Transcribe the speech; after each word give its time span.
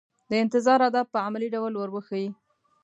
د 0.29 0.31
انتظار 0.43 0.79
آداب 0.87 1.07
په 1.13 1.19
عملي 1.25 1.47
ډول 1.55 1.73
ور 1.75 1.89
وښيي. 1.91 2.29